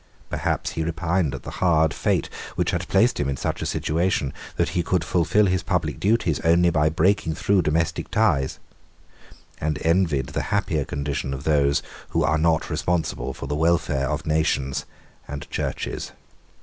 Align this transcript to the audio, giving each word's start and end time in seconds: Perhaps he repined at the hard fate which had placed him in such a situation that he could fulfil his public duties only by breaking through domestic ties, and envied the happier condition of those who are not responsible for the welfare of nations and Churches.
Perhaps 0.31 0.71
he 0.71 0.83
repined 0.83 1.35
at 1.35 1.43
the 1.43 1.51
hard 1.61 1.93
fate 1.93 2.27
which 2.55 2.71
had 2.71 2.87
placed 2.87 3.19
him 3.19 3.29
in 3.29 3.37
such 3.37 3.61
a 3.61 3.67
situation 3.67 4.33
that 4.55 4.69
he 4.69 4.81
could 4.81 5.03
fulfil 5.03 5.45
his 5.45 5.61
public 5.61 5.99
duties 5.99 6.39
only 6.39 6.71
by 6.71 6.89
breaking 6.89 7.35
through 7.35 7.61
domestic 7.61 8.09
ties, 8.09 8.57
and 9.59 9.77
envied 9.83 10.29
the 10.29 10.41
happier 10.49 10.85
condition 10.85 11.35
of 11.35 11.43
those 11.43 11.83
who 12.09 12.23
are 12.23 12.39
not 12.39 12.67
responsible 12.71 13.31
for 13.31 13.45
the 13.45 13.53
welfare 13.55 14.09
of 14.09 14.25
nations 14.25 14.85
and 15.27 15.47
Churches. 15.51 16.13